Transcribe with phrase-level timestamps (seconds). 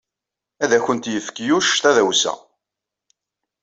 [0.63, 2.33] Ad awent-yefk Yuc tadawsa.